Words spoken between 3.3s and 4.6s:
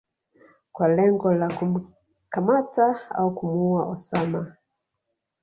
kumuua Osama